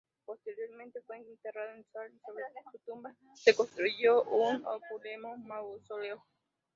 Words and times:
Posteriormente 0.25 0.99
fue 1.03 1.17
enterrado 1.17 1.75
en 1.75 1.85
sal, 1.93 2.11
y 2.11 2.19
sobre 2.21 2.43
su 2.71 2.79
tumba 2.79 3.15
se 3.35 3.53
construyó 3.53 4.23
un 4.23 4.65
opulento 4.65 5.37
mausoleo. 5.47 6.25